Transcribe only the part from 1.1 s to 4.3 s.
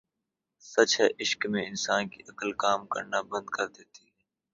عشق میں انسان کی عقل کام کرنا بند کر دیتی ہے